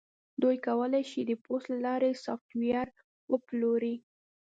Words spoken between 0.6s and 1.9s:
کولی شي د پوست له